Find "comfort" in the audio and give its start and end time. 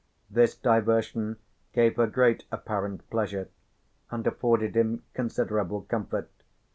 5.81-6.31